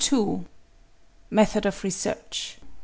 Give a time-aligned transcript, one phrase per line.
[1.29, 2.57] Method of Research.